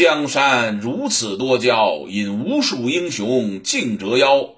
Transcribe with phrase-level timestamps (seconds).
[0.00, 4.52] 江山如此多娇，引无数英雄竞折腰。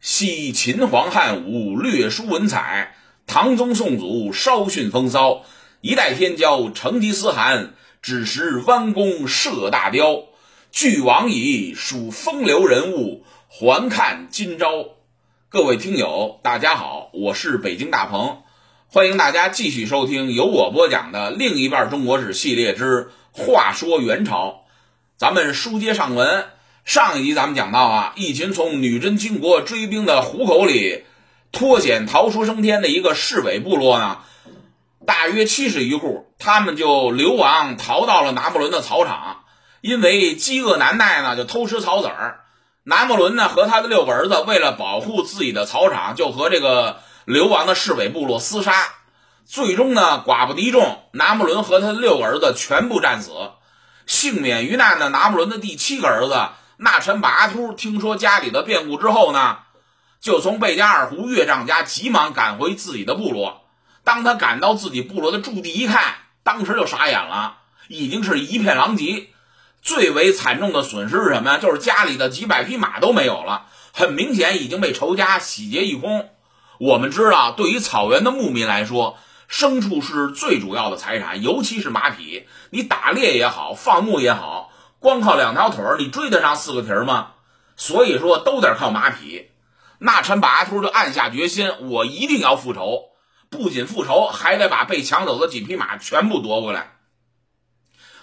[0.00, 2.94] 惜秦皇汉武略输文采，
[3.26, 5.42] 唐宗宋祖稍逊风骚。
[5.80, 10.26] 一代天骄成吉思汗，只识弯弓射大雕。
[10.70, 14.70] 俱往矣，数风流人物，还看今朝。
[15.48, 18.42] 各位听友，大家好，我是北京大鹏，
[18.86, 24.60] 欢迎大家继续收听由我播讲的另一半中国史系列之话说元朝。
[25.16, 26.48] 咱们书接上文，
[26.84, 31.04] 上一集咱们讲到啊，一群从女真军国追兵的虎口里
[31.52, 34.18] 脱险逃出升天的一个市委部落呢，
[35.06, 39.44] 大约七十余户，他们就流亡逃到了拿破仑的草场，
[39.82, 42.40] 因为饥饿难耐呢，就偷吃草籽儿。
[42.82, 48.72] 拿破仑呢和他的六个儿子为了保护自己的草场，就和这个流亡的市委部落厮杀，
[49.46, 53.30] 最终呢寡不敌众，拿破仑和他的六个儿子全部战死。
[54.06, 59.58] 幸免于难的拿破仑的第七个儿子纳臣巴阿突，听说家里的变故之后呢，
[60.20, 63.62] 就从贝加尔湖岳丈家急忙赶回自己的部落。
[64.02, 69.28] 当他赶到自己部落的驻地一看，当时就傻眼了，已经是一片狼藉。
[69.80, 71.58] 最为惨重的损失是什么呀？
[71.58, 76.30] 就是家里的几百匹马都没有了，很明显已经被仇家洗劫一空。
[76.78, 82.46] 我们知道，对于草原的牧民来说，牲畜是最主要的财产，尤其是马匹。
[82.70, 87.32] 你打猎也好，放牧也好，光靠两条腿儿，你追得上四个蹄儿吗？
[87.76, 89.50] 所以说，都得靠马匹。
[89.98, 93.10] 那陈把阿秃就暗下决心，我一定要复仇，
[93.48, 96.92] 不仅复仇，还得把被抢走的几匹马全部夺回来。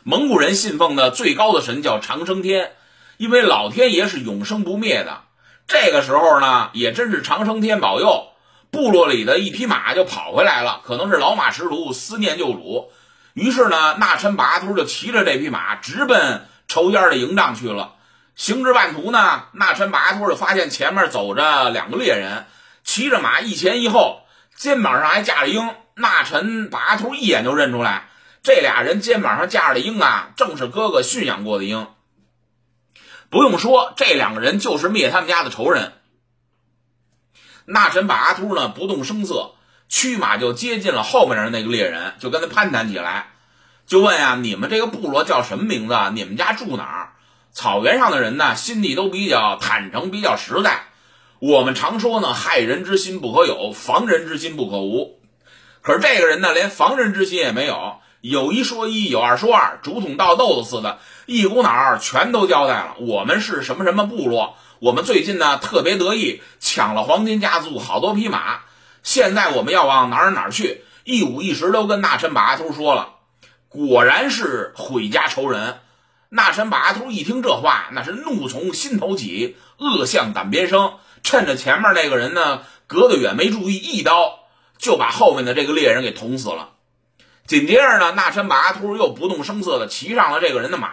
[0.03, 2.73] 蒙古人信奉的最高的神叫长生天，
[3.17, 5.21] 因为老天爷是永生不灭的。
[5.67, 8.30] 这个时候呢，也真是长生天保佑。
[8.71, 12.89] 部落里的一匹马就跑回来了，可能是老马识途，思念旧主。
[13.33, 17.95] 于是呢，纳琛拔秃就骑着这匹马直奔仇家的营帐去了。
[18.35, 22.45] 行至半途呢，纳琛拔秃就发现前面走着两个猎人，
[22.83, 24.21] 骑着马一前一后，
[24.55, 25.69] 肩膀上还架着鹰。
[25.95, 28.07] 纳琛拔秃一眼就认出来，
[28.41, 31.87] 这俩人肩膀上架着的鹰啊，正是哥哥驯养过的鹰。
[33.29, 35.91] 不用说，这两个人就是灭他们家的仇人。
[37.65, 39.51] 那神把阿秃呢不动声色，
[39.87, 43.27] 驱马就接近了后面的那个猎人，就跟他攀谈起来，
[43.85, 45.95] 就问啊：“你们这个部落叫什么名字？
[46.13, 47.09] 你们家住哪儿？”
[47.53, 50.83] 草原上的人呢，心地都比较坦诚，比较实在。
[51.39, 55.19] 我们常说呢，害人之心不可有，防人之心不可无。
[55.81, 62.95] 可是这个人呢，连防人之心也没有，有一说一，有二说二，竹筒倒豆子似的，一股脑儿全都交代了。
[62.99, 64.55] 我们是什么什么部落？
[64.81, 68.61] 我们最近呢特别得意，抢了黄金家族好多匹马。
[69.03, 70.83] 现在我们要往哪儿哪儿去？
[71.03, 73.09] 一五一十都跟纳申把阿秃说了。
[73.69, 75.81] 果然是毁家仇人。
[76.29, 80.93] 纳申把阿秃一听这话，那是怒从心头起，恶向胆边生。
[81.21, 84.39] 趁着前面那个人呢隔得远没注意，一刀
[84.79, 86.69] 就把后面的这个猎人给捅死了。
[87.45, 90.89] 紧接着呢，纳申把阿秃又不动声色的骑上了这个人的马，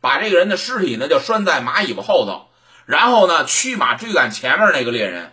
[0.00, 2.46] 把这个人的尸体呢就拴在马尾巴后头。
[2.86, 5.32] 然后呢，驱马追赶前面那个猎人。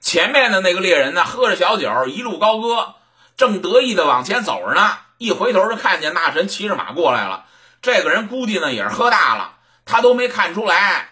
[0.00, 2.94] 前面的那个猎人呢，喝着小酒，一路高歌，
[3.36, 4.98] 正得意的往前走着呢。
[5.16, 7.46] 一回头就看见那神骑着马过来了。
[7.80, 9.54] 这个人估计呢也是喝大了，
[9.86, 11.08] 他都没看出来，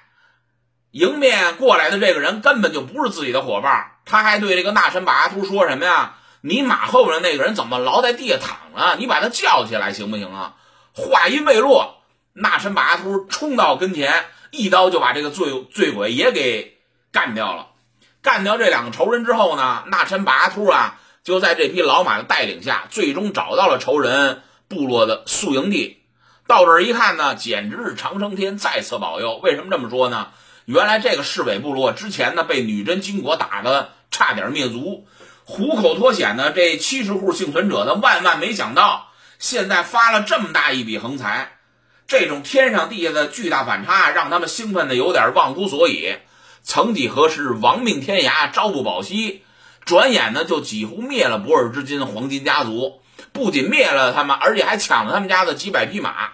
[0.91, 3.93] 迎面过来的这个人根本就不是自己的伙伴。
[4.05, 6.17] 他还对这个纳神把阿图说什么呀？
[6.43, 8.97] 你马后边那个人怎么老在地下躺着？
[8.99, 10.57] 你把他叫起来行不行啊？
[10.93, 12.03] 话音未落，
[12.35, 14.27] 纳神把阿图冲到跟前。
[14.53, 16.79] 一刀就把这个醉醉鬼也给
[17.11, 17.69] 干掉了。
[18.21, 26.03] 干掉这两个仇人之后呢，纳琛拔秃啊，就在这匹老马的带领下，最终找到了仇人部落的宿营地。
[26.47, 29.39] 到这儿一看呢，简直是长生天再次保佑。
[29.39, 30.29] 为什么这么说呢？
[30.67, 35.07] 原来这个市委部落之前呢，被女真金国打的差点灭族，
[35.45, 39.09] 虎口脱险呢这七十户幸存者呢，万万没想到，
[39.39, 41.59] 现在发了这么大一笔横财。
[42.07, 46.17] 这种天上地下的巨大反差，让他们兴奋的有点忘乎所以。
[46.63, 49.43] 曾几何时，亡命天涯，朝不保夕，
[49.85, 53.01] 转眼呢就几乎灭了博尔之金黄金家族。
[53.33, 56.31] 不仅灭了他们，而且还抢了他们家的几百匹马。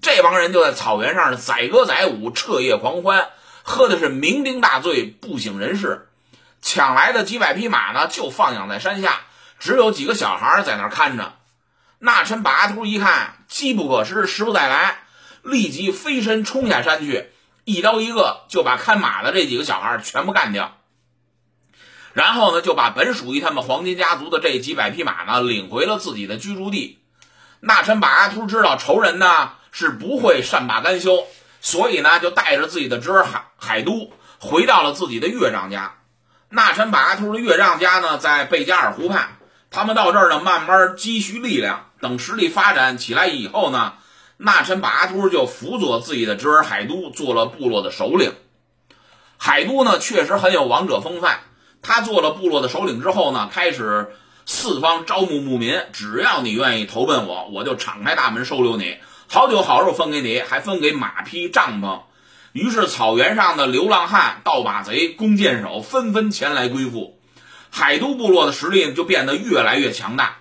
[0.00, 3.28] 这帮人就在草原上载歌载舞，彻夜狂欢，
[3.62, 6.08] 喝的是酩酊大醉，不省人事。
[6.62, 9.20] 抢来的几百匹马呢，就放养在山下，
[9.58, 11.34] 只有几个小孩在那看着。
[11.98, 15.00] 那臣把阿秃一看，机不可失，时不再来。
[15.42, 17.30] 立即飞身冲下山去，
[17.64, 20.78] 一刀一个就把看马的这几个小孩全部干掉。
[22.12, 26.98] 然后呢，就把本属于他们黄金家族的这几百匹马呢领回了自己的居住地。
[27.60, 31.26] 纳臣把阿秃知道仇人呢是不会善罢甘休，
[31.60, 35.96] 所以呢，就带着自己的侄儿海海都回到了自己的岳丈家。
[36.48, 39.36] 纳陈把阿秃的岳丈家呢，在贝加尔湖畔。
[39.70, 43.94] 他们到这儿呢，慢慢积蓄力量，等实力发展起来以后呢，
[44.36, 48.32] 纳陈把阿秃就辅佐自己的侄儿海都做了部落的首领。
[49.36, 51.40] 海都呢，确实很有王者风范。
[51.82, 54.12] 他做了部落的首领之后呢，开始
[54.44, 58.96] 四方招募牧民，只要你愿意投奔我，我就敞开大门收留你，
[59.28, 62.00] 好酒好肉分给你，还分给马匹、帐篷。
[62.52, 67.18] 于是，草原上的流浪汉、盗马贼、弓箭手纷纷前来归附，
[67.70, 70.38] 海都部落的实力就变得越来越强大。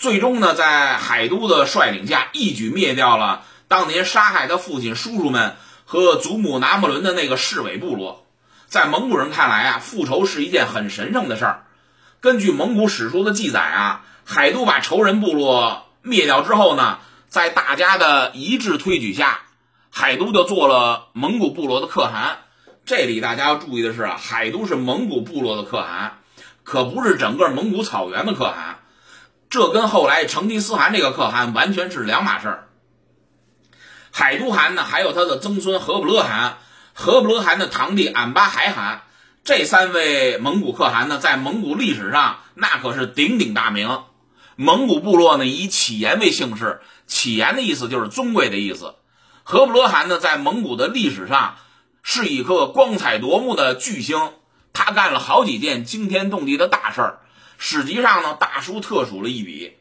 [0.00, 8.24] 最终呢，在海都的率领下，一举灭掉了当年杀害他父亲、叔叔们和祖母拿破仑的那个市尾部落。
[8.66, 11.66] 在蒙古人看来啊，复仇是一件很神圣的事儿。
[12.20, 19.40] 根据蒙古史书的记载啊，海都把仇人部落灭掉之后呢，在大家的一致推举下。
[19.90, 22.38] 海都就做了蒙古部落的可汗，
[22.86, 26.20] 这里大家要注意的是啊，海都是蒙古部落的可汗，
[26.64, 28.78] 可不是整个蒙古草原的可汗，
[29.50, 32.68] 这跟后来成吉思汗这个可汗完全是两码事儿。
[34.12, 36.58] 海都汗呢，还有他的曾孙和不勒汗，
[36.94, 39.02] 和不勒汗的堂弟俺巴海汗，
[39.42, 44.04] 这三位蒙古可汗呢，在蒙古历史上那可是鼎鼎大名。
[44.54, 48.94] 蒙古部落呢，以乞颜为姓氏，乞颜的意思就是尊贵的意思。
[49.42, 51.56] 和不勒汗呢，在蒙古的历史上
[52.02, 54.32] 是一颗光彩夺目的巨星，
[54.72, 57.19] 他干了好几件惊天动地的大事儿，
[57.62, 59.76] 史籍上呢大书特数了一笔。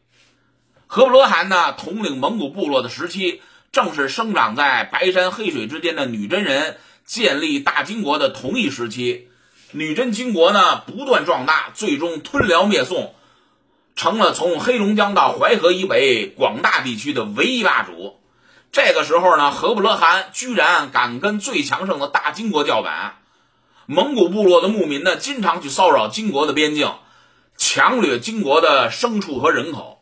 [0.86, 3.42] 和不勒汗呢，统领蒙古部落的时期，
[3.72, 9.30] 正是生长在白山黑水之间的女真人建立大金国的同一时期。
[9.72, 13.16] 女真金国呢，不断壮大，最终吞辽灭宋，
[13.96, 18.20] 成了从黑龙江到淮河以北广大地区的唯一霸主。
[18.74, 23.20] 这个时候呢，和不勒汗居然敢跟最强盛的大金国叫板。
[23.86, 26.92] 蒙古部落的牧民呢，经常去骚扰金国的边境，
[27.60, 30.02] 强掠金国的牲畜和人口。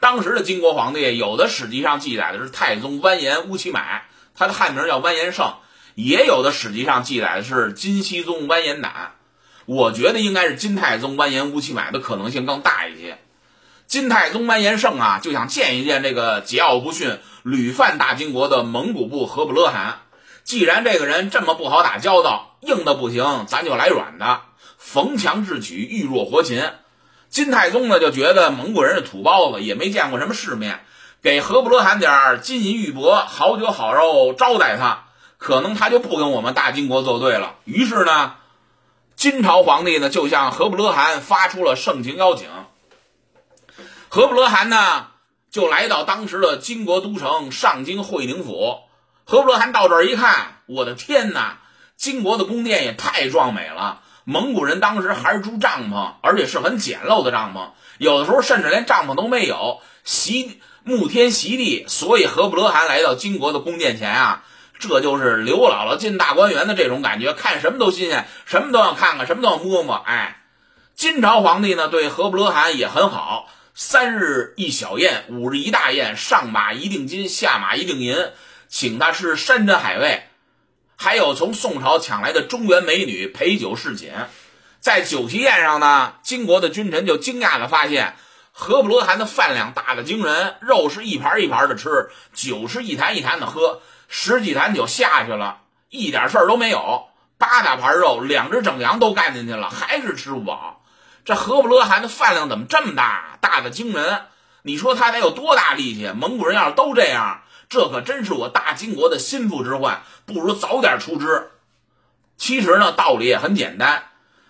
[0.00, 5.60] 当时的金国皇帝，有的史籍上记载的是太宗完颜乌齐买，他的汉名叫完颜晟；
[5.94, 9.12] 也有的史籍上记载的是金熙宗完颜亶。
[9.66, 13.18] 我觉得应该是金太宗完颜乌齐买的可能性更大一些。
[13.86, 20.00] 金太宗完颜晟啊，就想见一见这个桀骜不驯、屡犯大金国的蒙古部和不勒汗。
[20.48, 24.40] 既然这个人这么不好打交道，硬的不行，咱就来软的，
[24.78, 26.72] 逢强智取，遇弱活擒。
[27.28, 30.80] 金太宗呢，就觉得蒙古人是土包子，也没见过什么世面，
[31.20, 37.56] 给和布勒汗点金银玉帛、好酒好肉招待他，可能他就不跟我们大金国作对了。
[37.64, 38.36] 于是呢，
[39.16, 42.48] 金朝皇帝呢，就向和布勒汗发出了盛情邀请。
[44.08, 45.08] 和布勒汗呢，
[45.50, 48.78] 就来到当时的金国都城上京会宁府。
[49.28, 51.58] 和布勒汗到这儿一看，我的天哪！
[51.98, 54.00] 金国的宫殿也太壮美了。
[54.24, 61.84] 蒙古人当时还是住帐篷，而且是很简陋的帐篷，有的时候甚至连帐篷都没有，席沐天席地。
[61.88, 64.44] 所以和布勒汗来到金国的宫殿前啊，
[64.78, 69.94] 这就是刘姥姥进大观园的这种感觉，看什么都新鲜，什么都要看看，什么都要摸摸。
[69.94, 70.40] 哎，
[70.94, 73.46] 金朝皇帝呢，对和布勒汗也很好。
[73.74, 78.16] 三日一小宴，五日一大宴，上马一锭金，下马一锭银，
[78.68, 80.24] 请他吃山珍海味，
[80.96, 84.12] 还有从宋朝抢来的中原美女陪酒侍寝。
[84.80, 88.14] 在酒席宴上呢，金国的君臣就惊讶的发现，
[88.52, 97.08] 和布罗汗的饭量大的惊人，肉是一盘一盘的吃，酒是一坛一坛的喝，十几坛酒下去了，一点事儿都没有，
[97.38, 100.82] 八大盘肉，两只整羊都干进去了，还是吃不饱。
[101.24, 104.22] 这和布勒汗的饭量怎么这么大，大的惊人？
[104.62, 106.10] 你说他得有多大力气？
[106.14, 111.50] 蒙古人要是都这样，这可真是我大金国的心腹之患，不如早点出之。
[112.36, 114.04] 其实呢，道理也很简单，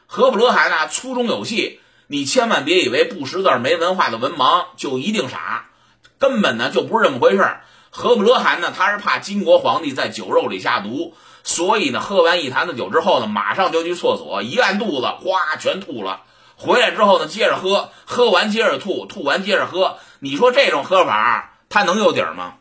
[0.06, 5.70] 何不勒汗呢粗中有细，你千万别以为不识字、没文化的文盲就一定傻，
[6.18, 7.56] 根本呢就不是这么回事。
[7.90, 16.22] 何不勒汗呢，他是怕金国皇帝在酒肉里下毒，所以呢，喝完一坛子酒之后呢，马上就去厕所，一按肚子，哗，全吐了。
[16.54, 19.96] 回来之后呢，接着喝，喝完接着吐，吐完接着喝。
[20.20, 22.57] 你说这种喝法，他能有底儿吗？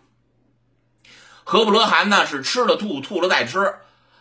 [1.50, 3.76] 何不勒汗呢是吃了吐，吐了再吃，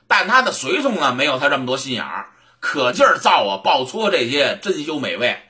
[0.06, 2.28] 但他的随从呢没有他这么多心眼儿，
[2.60, 5.42] 可劲儿造啊，暴搓这些珍馐美味。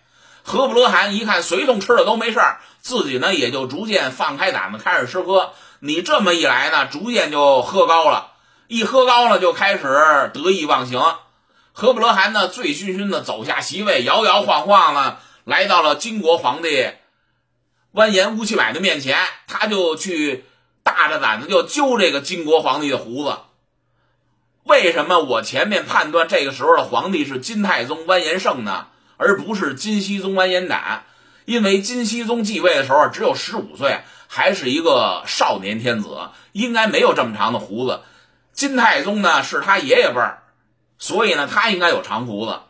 [0.43, 5.53] 何不勒汗一看随从吃了都没事儿，自己呢也就逐渐放开胆子开始吃喝。
[5.81, 8.33] 你这么一来呢，逐渐就喝高了，
[8.69, 10.99] 一喝高了就开始得意忘形。
[11.75, 16.89] 何不勒汗呢，醉醺醺的走下席位，摇摇晃晃的来到了金国皇帝
[17.93, 19.19] 完颜乌齐买的面前。
[19.47, 20.47] 他就去
[20.87, 23.37] 大着胆子就揪这个金国皇帝的胡子。
[24.63, 31.01] 为什么我前面判断这个时候的皇帝是金太宗完颜晟呢，而不是金熙宗完颜亶？
[31.45, 38.01] 因为金熙宗继位的时候只有十五岁，还是一个少年天子，应该没有这么长的胡子。
[38.53, 40.43] 金太宗呢是他爷爷辈儿，
[40.99, 42.61] 所以呢他应该有长胡子。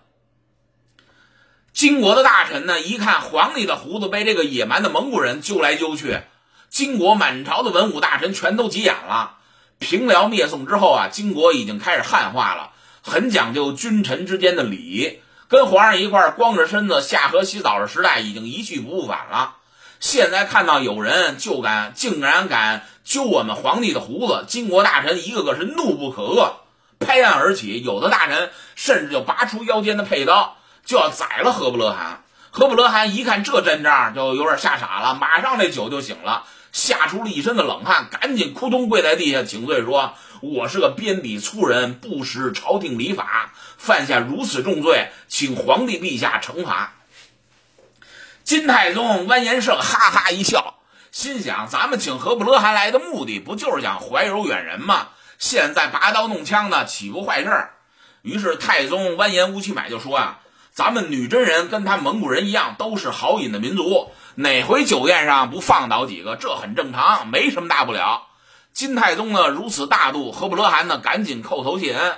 [1.72, 6.20] 金国的大臣呢一看皇帝的胡子被这个野蛮的蒙古人揪来揪去，
[6.76, 9.36] 金国满朝的文武大臣全都急眼了。
[9.78, 19.54] 平辽灭宋之后啊，金国已经开始汉化了，很讲究君臣之间的礼，跟皇上一块光着身子下河洗澡的时代已经一去不复返了。
[20.00, 26.56] 现在看到有人就敢，竟然敢揪我们皇帝的胡子，金国大臣一个个是怒不可遏，
[27.00, 27.82] 拍案而起。
[27.82, 32.22] 有的大臣甚至就拔出腰间的佩刀，就要宰了何不勒汗。
[32.50, 36.44] 何不勒汗一看这阵仗，就有点吓傻了，马上这酒就醒了。
[36.76, 46.92] 吓出了一身的冷汗，赶紧扑通跪在地下请罪，说：“我是个鞭笔粗人，不识朝廷礼法，犯下如此重罪，请皇帝陛下惩罚。”
[48.44, 50.74] 金太宗完颜晟哈哈一笑，
[51.10, 55.08] 心想：“咱们请何不勒汗来的目的，不就是想怀柔远人吗？
[55.38, 57.68] 现在拔刀弄枪的，岂不坏事？”
[58.20, 60.40] 于是太宗完颜乌齐买就说：“啊，
[60.74, 66.36] 咱们女真人跟他蒙古人一样，都是好饮的民族。”哪回酒宴上不放倒几个？
[66.36, 68.26] 这很正常，没什么大不了。
[68.74, 72.16] 金太宗呢如此大度，何不勒汗呢赶紧叩头谢恩。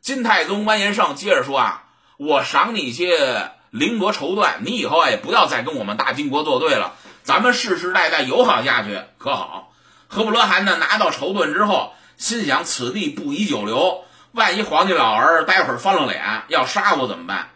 [0.00, 1.84] 金太宗完颜晟接着说啊，
[2.18, 6.94] 我赏你一些绫罗绸缎，你以后啊也不要再跟我们大金国作对了，
[7.24, 9.72] 咱们世世代代友好下去，可好？
[10.06, 17.48] 何不勒汗呢拿到绸缎之后，心想此地不宜久留，万一皇帝老儿待会儿翻了脸要杀我怎么办？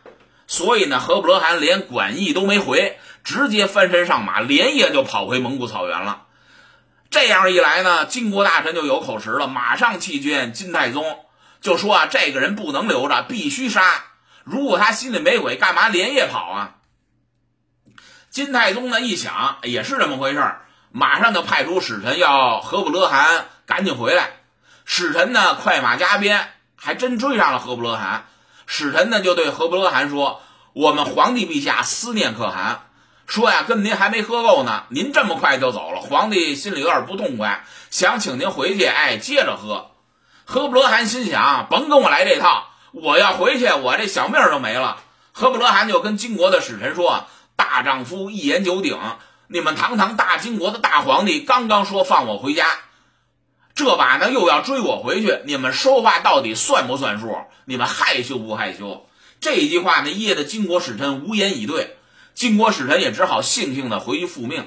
[0.48, 2.98] 所以呢，何不勒汗连馆驿都没回。
[3.24, 6.22] 直接翻身上马，连夜就跑回蒙古草原了。
[7.10, 11.24] 这样一来呢，金国大臣就有口实了，马上弃军金太宗，
[11.60, 13.82] 就说啊，这个人不能留着，必须杀。
[14.44, 16.76] 如果他心里没鬼，干嘛连夜跑啊？
[18.30, 20.54] 金太宗呢一想，也是这么回事
[20.92, 24.30] 马上就派出使臣要何不勒汗赶紧回来。
[24.84, 28.26] 使臣呢快马加鞭，还真追上了何不勒汗。
[28.66, 30.42] 使臣呢就对何不勒汗说
[30.74, 32.86] ：“我们皇帝陛下思念可汗。”
[33.30, 39.92] 说呀，跟您还没喝够呢，您这么快就走了，皇帝心里有点不痛快，想请您回去，哎，接着喝。
[40.44, 44.96] 何不勒汗心想，甭跟我来这套，我要回去，我这小命都没了。
[45.30, 48.98] 何不勒汗就跟金国的使臣说：“大丈夫一言九鼎，
[49.46, 52.66] 你们堂堂大金国的大皇帝刚刚说放我回家，
[53.76, 57.38] 这把呢又要追我回去，你们说话到底算不算数？
[57.64, 59.06] 你们害羞不害羞？”
[59.40, 61.96] 这一句话呢噎得金国使臣无言以对。
[62.34, 64.66] 金国使臣也只好悻悻地回去复命。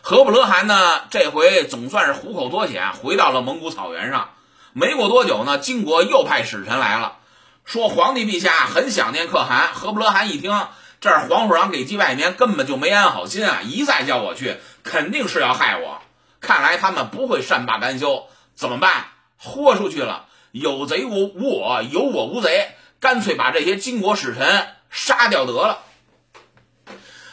[0.00, 1.02] 何不勒汗呢？
[1.10, 4.30] 这回总算是虎口脱险，回到了蒙古草原上。
[4.72, 7.18] 没过多久呢，金国又派使臣来了，
[7.64, 9.70] 说皇帝陛下很想念可汗。
[9.74, 10.66] 何不勒汗一听，
[11.00, 13.60] 这儿皇叔长给鸡拜年，根本就没安好心啊！
[13.62, 16.00] 一再叫我去，肯定是要害我。
[16.40, 19.08] 看来他们不会善罢甘休，怎么办？
[19.36, 20.26] 豁出去了！
[20.52, 25.82] 有贼无无我，有我无贼，干脆把这些金国使臣杀掉得了。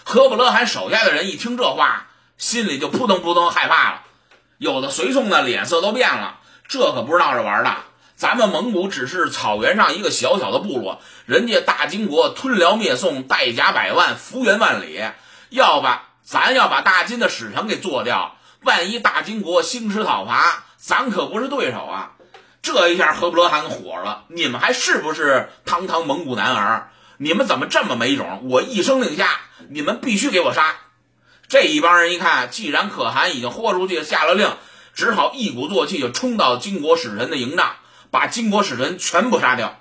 [0.08, 2.06] 何不勒汗手下的人一听这话，
[2.38, 4.02] 心里就扑腾扑腾害怕了。
[4.60, 6.38] 有的随从呢，脸色都变了。
[6.68, 7.76] 这可不是闹着玩的。
[8.16, 15.04] 咱们蒙古只是草原上一个小小的部落，人家大金国吞辽灭宋，带甲百万，幅员万里，
[15.50, 18.36] 要把咱要把大金的使臣给做掉。
[18.62, 22.12] 万一大金国兴师讨伐，咱可不是对手啊！
[22.62, 24.26] 这一下，何不勒汗火了。
[24.28, 26.92] 你们还是不是堂堂蒙古男儿？
[27.18, 28.48] 你们怎么这么没种？
[28.50, 30.76] 我一声令下，你们必须给我杀！
[31.48, 34.58] 这一帮人一看，既然可汗已经豁出去下了令，
[34.94, 37.76] 只好一鼓作气就冲到金国使臣的营帐，
[38.12, 39.80] 把金国使臣全部杀掉。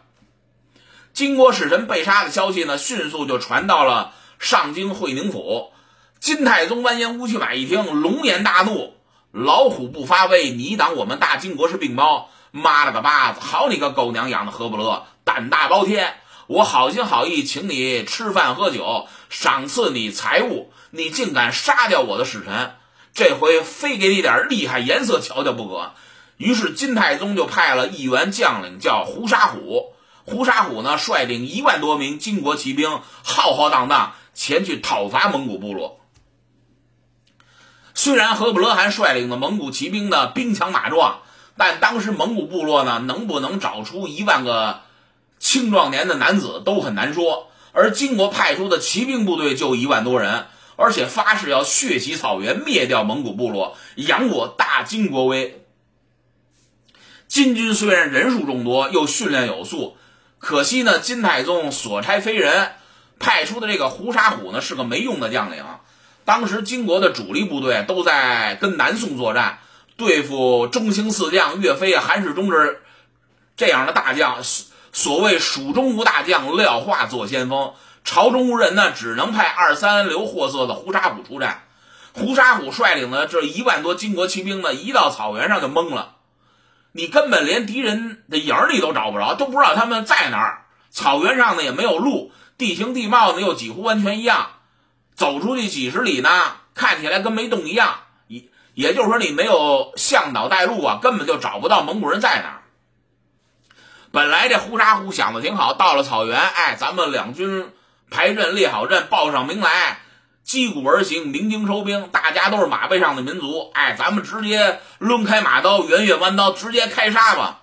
[1.12, 5.72] 金国使臣被杀的消息呢，迅速就传到了上京会宁府。
[6.20, 8.94] 金太宗完颜乌齐买一听，龙颜大怒
[9.32, 12.30] ：“老虎不发威，你当我们大金国是病猫？
[12.50, 13.40] 妈了个巴子！
[13.40, 16.14] 好你个狗娘养的何不勒，胆大包天！”
[16.46, 22.74] 我好心好意请你吃饭喝酒，赏赐你财物，你竟敢杀掉我的使臣，
[23.14, 25.92] 这回非给你点厉害颜色瞧瞧不可。
[26.36, 36.00] 于是金太宗就派了一员将领叫胡沙虎，胡沙虎呢率领一万多名金国骑兵，浩浩荡荡前去讨伐蒙古部落。
[37.94, 41.20] 虽然何不勒汗率领的蒙古骑兵呢兵强马壮，
[41.56, 44.82] 但当时蒙古部落呢能不能找出一万个？
[45.44, 50.46] 青壮年的男子都很难说，而金国派出的骑兵部队就一万多人，
[50.76, 55.62] 而且发誓要血洗草原，灭掉蒙古部落，扬我大金国威。
[57.28, 59.98] 金军虽然人数众多，又训练有素，
[60.38, 62.72] 可惜呢，金太宗所差非人，
[63.18, 65.62] 派出的这个胡沙虎呢是个没用的将领。
[66.24, 69.58] 当时金国的主力部队都在跟南宋作战，
[69.98, 72.80] 对付中兴四将岳飞啊、韩世忠这
[73.58, 74.42] 这样的大将。
[74.94, 77.72] 所谓蜀中无大将，廖化做先锋。
[78.04, 81.64] 朝中无人呢，只能派二三流货色的胡沙虎出战。
[82.12, 86.14] 胡沙虎率领的这一万多金国骑兵呢，一到草原上就懵了。
[86.92, 90.64] 你根本连敌人的影儿你都找不着，都不知道他们在哪儿。
[90.90, 94.46] 草原上呢也没有路，地形地貌呢又几乎完全一样。
[95.16, 96.30] 走出去几十里呢，
[96.72, 97.96] 看起来跟没动一样。
[98.28, 102.60] 也也就是说，你没有向导带路啊，根本就找不到蒙古人在哪儿。
[104.14, 107.72] 本来这胡沙虎想的挺好，到了草原，哎，咱们两军。
[108.12, 109.98] 排阵列好阵，报上名来，
[110.44, 112.10] 击鼓而行，鸣金收兵。
[112.12, 117.62] 大家都是马背上的民族，哎，咱们直接抡开马刀，圆月弯刀，直接开杀吧。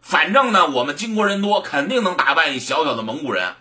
[0.00, 3.54] 反正呢，我们金国人多，肯定能打败你小小的蒙古人。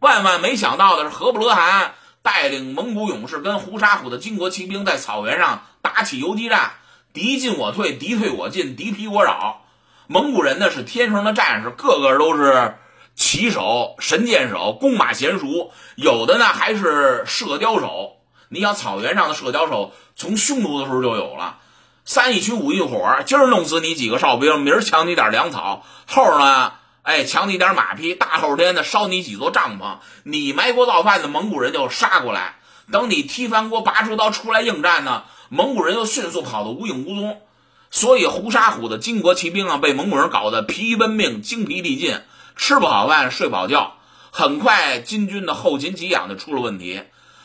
[0.00, 6.72] 万万没想到的是，何不勒汗带领蒙古勇士跟胡沙虎的金国骑兵在草原上打起游击战，
[7.14, 9.62] 敌进我退，敌退我进，敌疲我扰。
[10.08, 12.74] 蒙古人呢是天生的战士，个个都是。
[13.14, 18.12] 骑手、神箭手、弓马娴熟，有的呢还是射雕手。
[18.48, 21.58] 你想草原上的射雕手，从匈奴的时候就有了。
[22.04, 29.96] 三一群五一伙，今儿弄死你几个哨兵，明儿抢你点粮草，后呢，哎，抢你点马匹，大后天呢烧你几座帐篷。
[30.22, 32.54] 你埋锅造饭的蒙古人就杀过来，
[32.92, 37.42] 等你踢翻锅拔出刀出来应战呢，蒙古人又迅速跑得无影无踪。
[37.90, 42.20] 所以胡沙虎的金国骑兵啊，被蒙古人搞得疲于奔命，精疲力尽。
[42.54, 43.94] 吃不好饭，睡不好觉，
[44.32, 47.02] 很快金军的后勤给养就出了问题。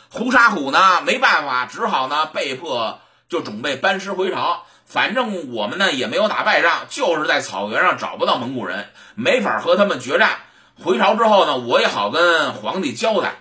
[0.09, 4.63] 胡沙虎呢，没办法，只好呢被迫就准备班师回朝。
[4.85, 10.37] 反正我们呢也没有打败仗，就是在草原上找不到蒙古人，没法和他们决战。
[10.83, 13.35] 回朝之后呢，我也好跟皇帝交代。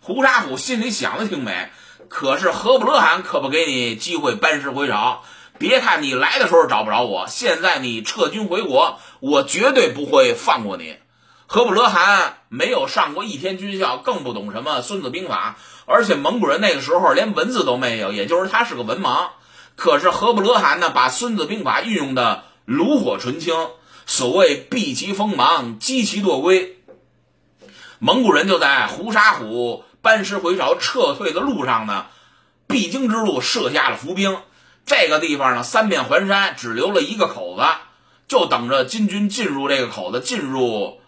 [0.00, 1.70] 胡沙虎心里想的挺美，
[2.08, 5.22] 可是何不勒汗可不给你机会班师回朝。
[5.58, 10.96] 别看你来的时候找不着我，现在你撤军回国，我绝对不会放过你。
[11.46, 19.28] 何不勒汗没有上过一天军校，更不懂什么《孙子兵法》，而且蒙古人那个时候连文字都没有，也就是他是个文盲。
[19.76, 23.54] 可是何不勒汗呢，把《孙子兵法》运用的炉火纯青，
[24.06, 26.78] 所谓避其锋芒，击其惰归。
[27.98, 32.06] 蒙古人就在胡沙虎班师回朝、撤退的路上呢，
[32.66, 34.38] 必经之路设下了伏兵。
[34.84, 37.64] 这个地方呢，三面环山，只留了一个口子，
[38.28, 41.00] 就等着金军进入这个口子，进入。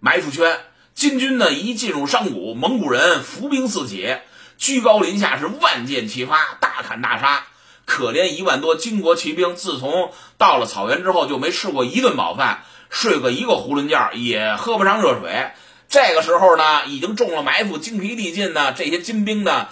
[0.00, 0.60] 埋伏圈，
[0.92, 4.18] 金军呢一进入山谷，蒙古人伏兵四起，
[4.58, 7.46] 居高临下是万箭齐发，大砍大杀。
[7.86, 15.52] 可怜一万多金国骑兵，自从到了草原之后，就没吃过一顿饱饭，睡过一个囫囵觉，也喝不上热水。
[15.88, 19.68] 这个时候呢，已经中了埋伏，精疲力尽呢，这些金兵呢，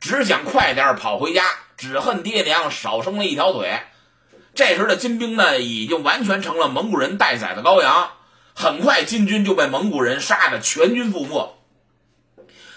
[0.00, 1.42] 只想快点跑回家，
[1.82, 3.80] 只恨爹娘少生了一条腿。
[4.54, 8.12] 这时的金兵呢，已经完全成了蒙古人待宰的羔羊。
[8.54, 11.58] 很快，金军就被蒙古人杀得全军覆没。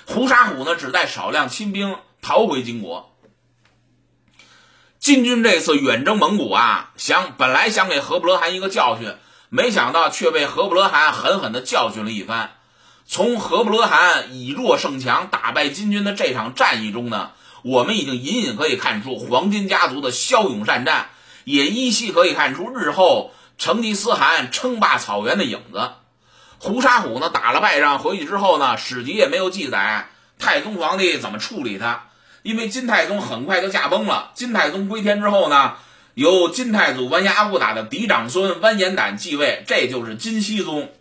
[0.08, 3.16] 胡沙虎呢，只带少量亲兵逃回金国。
[4.98, 9.14] 金军这次远征蒙古啊，想本来想给何不勒汗一个教训，
[9.50, 12.56] 没想到却被何不勒汗狠狠地教训了一番。
[13.06, 17.34] 从何不勒汗以弱胜强打败金军的这场战役中呢，
[17.66, 21.10] 我们已经隐隐可以看出黄金家族的骁勇善战，
[21.46, 23.32] 也依稀可以看出日后。
[23.58, 25.92] 成吉思汗称霸草原的影子，
[26.58, 32.10] 胡沙虎呢打了败仗回去之后呢，史籍也没有记载太宗皇帝怎么处理他，
[32.44, 34.32] 因为金太宗很快就驾崩了。
[34.36, 35.76] 金太宗归天之后呢，
[36.16, 40.92] 由金太祖完颜阿骨打的嫡长孙完颜亶继位，这就是金熙宗。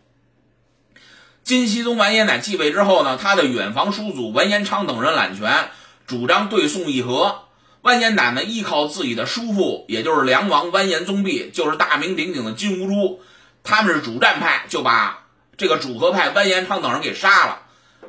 [1.42, 5.70] 金熙宗完颜亶继位之后呢，他的远房叔祖完颜昌等人揽权，
[6.06, 7.40] 主张对宋议和。
[7.82, 13.20] 完颜亶呢，依靠自己的叔父，也就是梁王完颜宗弼，就是大名鼎鼎的金兀术，
[13.62, 15.26] 他们是主战派，就把
[15.58, 17.58] 这个主和派完颜昌等人给杀了。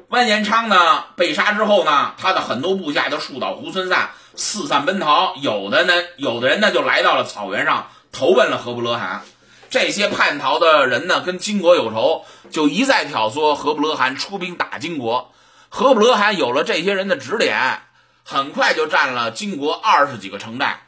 [0.07, 5.35] 完颜昌呢被杀之后呢，他的很多部下就树倒猢狲散，四散奔逃。
[5.41, 9.23] 有的呢，有的人呢就来到了草原上投奔了何不勒汗。
[9.69, 15.33] 这些叛逃的人呢，跟金国有仇，就一再挑唆何不勒汗出兵打金国。
[15.75, 17.81] 何不勒汗有了这些人的指点。
[18.23, 20.79] 很快就占了金国二十几个城寨，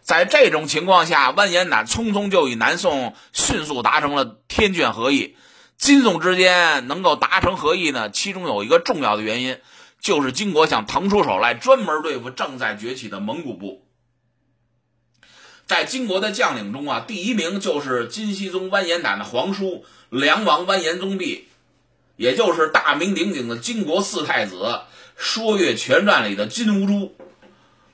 [0.00, 5.36] 在这种情况下，完颜亶匆匆就与南宋迅速达成了天眷合议。
[5.76, 9.58] 金宋之间能够达成合议呢，其中有一个重要的原因，
[10.00, 13.88] 就是金国想腾出手来专门对付正在崛起的蒙古部。
[15.66, 21.47] 在金国的将领中啊，第一名就是金熙宗完颜亶的皇叔梁王完颜宗弼，
[22.18, 24.56] 也就是大名鼎鼎的金国四太子
[25.16, 27.16] 《说岳全传》里的金兀术。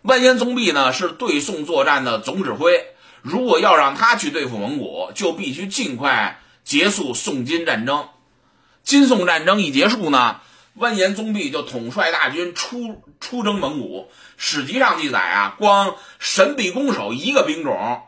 [0.00, 2.86] 完颜宗弼呢是对宋作战的总指挥，
[3.20, 8.08] 如果要让他去对付蒙古，就必须尽快结束宋金战争。
[8.82, 10.40] 金宋战争一结束呢，
[10.74, 14.10] 完颜宗弼就统帅大军出出征蒙古。
[14.38, 18.02] 史籍上记载啊，光神臂弓手一个兵种，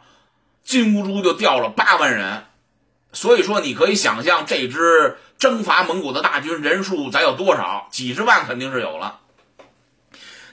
[0.64, 2.44] 金兀术就调了八万人。
[3.12, 7.88] 所以说，你可以想象这支征伐蒙古的大军人数咱有多少？
[7.90, 9.20] 几十万肯定是有了。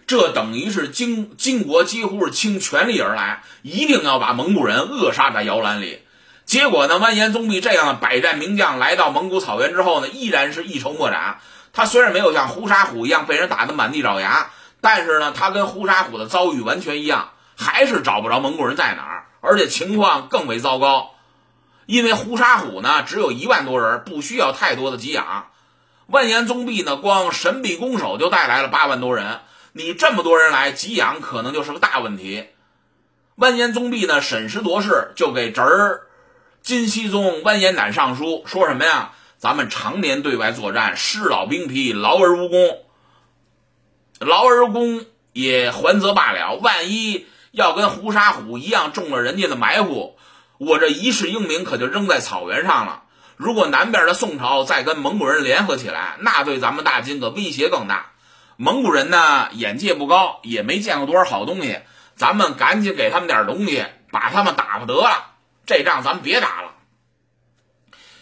[0.05, 6.01] 这等于是金金国几乎是倾全力而来，一定要把蒙古人扼杀在摇篮里。
[6.45, 11.39] 结果呢，完颜宗弼这样的百战名将来到蒙古草原之后呢，依然是一筹莫展。
[11.71, 14.49] 他虽然没有像呼沙虎一样被人打得满地找牙，
[14.81, 21.12] 但是呢，他跟呼沙虎的遭遇完全一样，还是找不着蒙古人在哪儿，而且情况更为糟糕。
[21.85, 25.47] 因为胡沙虎呢只有一万多人，不需要太多的给养。
[26.07, 29.39] 万延宗弼呢，光神臂弓手就带来了八万多人。
[29.71, 32.45] 你这么多人来给养，可能就是个大问题。
[33.35, 36.01] 万延宗弼呢，审时度势，就给侄儿
[36.61, 39.13] 金熙宗完颜亶上书，说什么呀？
[39.37, 42.85] 咱们常年对外作战，师老兵疲，劳而无功。
[44.19, 50.15] 劳而功也还则罢了，万一要跟胡沙虎一样中了人家的埋伏，
[50.65, 53.03] 我这一世英名可就扔在草原上了。
[53.35, 58.11] 如果南边的宋朝再跟蒙古人联合起来，那对咱们大金的威胁更大。
[58.57, 61.79] 蒙古人呢，眼界不高，也没见过多少好东西。
[62.15, 65.31] 咱们赶紧给他们点东西，把他们打发得了。
[65.65, 66.73] 这仗咱们别打了。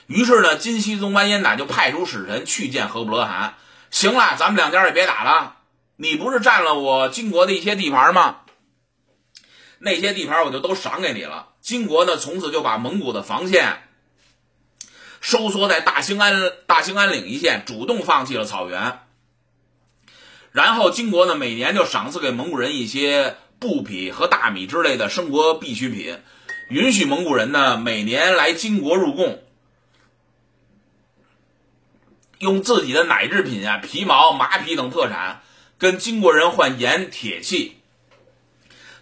[0.08, 3.56] 于是呢，金熙宗完颜亶就派出使臣去见和不勒汗。
[3.92, 5.58] 行了，咱们两家也别打了。
[5.98, 8.38] 你不是占了我金国的一些地盘吗？
[9.80, 11.50] 那些地盘我就都赏给你了。
[11.72, 13.84] 金国呢，从此就把蒙古的防线
[15.22, 19.00] 收缩在大兴安大兴安岭一线，主动放弃了草原。
[20.52, 26.20] 然后金国呢，每年就赏赐给蒙古人一些布匹和大米之类的生活必需品，
[26.68, 29.42] 允许蒙古人呢每年来金国入贡，
[32.40, 35.42] 用自己的奶制品啊、皮毛、马匹等特产
[35.78, 37.78] 跟金国人换盐、铁器。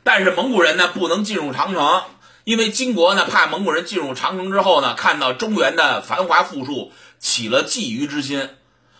[0.03, 2.03] 但是蒙古人呢不能进入长城，
[2.49, 8.49] 因为金国呢怕蒙古人进入长城之后呢，看到中原的繁华富庶，起了觊觎之心。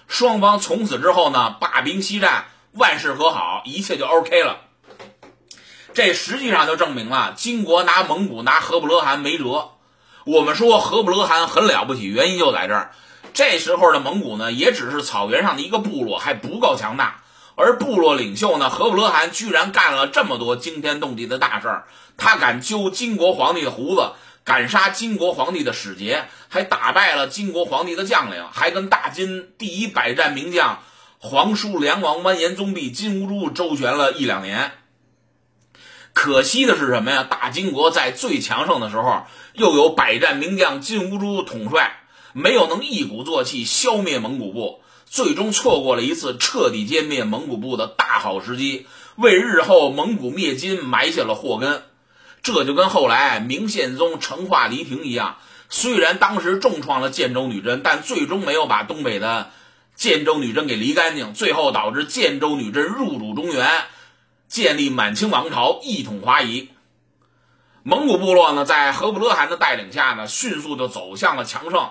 [0.08, 4.58] 双方从此之后呢，罢兵息战，万事和好，一切就 OK 了。
[5.96, 9.72] 这实际上就证明了金国拿蒙古拿和不勒汗没辙。
[10.26, 12.92] 我们说和不勒汗很了不起，原因就在这儿。
[13.34, 17.24] 这时候的蒙古呢，也只是草原上的一个部落，还不够强大。
[17.60, 24.14] 而部落领袖呢，和不勒汗居然干了这么多惊天动地的大事儿，他敢揪金国皇帝的胡子。
[24.46, 30.80] 敢杀金国皇帝的使节，还打败了金国皇帝的将领，还跟大金第一百战名将
[31.20, 34.72] 皇叔梁王完颜宗弼、金兀术周旋了一两年。
[36.14, 37.28] 可惜的是什么呀？
[37.30, 42.00] 大金国在最强盛的时候，又有百战名将金兀术统帅，
[42.34, 51.84] 没有能一鼓作气消灭蒙古部，最终错过了一次彻底歼灭蒙古部的大好时机，为日后蒙古灭金埋下了祸根。
[52.44, 59.50] 这就跟后来明宪宗成化黎平一样，虽然当时重创了建州女真，但最终没有把东北的
[59.96, 63.68] 建州女真给离干净，最后导致建州女真入主中原，
[64.48, 66.70] 建立满清王朝，一统华夷。
[67.82, 71.90] 蒙古部落呢，在和不勒汗的带领下呢，迅速就走向了强盛。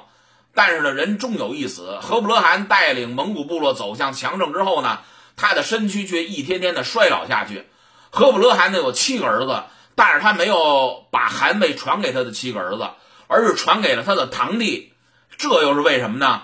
[0.59, 5.03] 但是呢，人终有一死，何不勒汗带领蒙古部落走向强盛之后呢，
[5.37, 7.65] 他的身躯却一天天的衰老下去。
[8.11, 9.63] 何不勒汗呢，有七个儿子。
[9.95, 12.89] 但是他没有把汗位传给他的七个儿子，
[13.29, 14.93] 而是传给了他的堂弟，
[15.37, 16.43] 这又是为什么呢？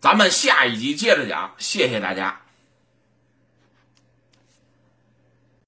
[0.00, 1.54] 咱们下一集接着讲。
[1.58, 2.40] 谢谢大家。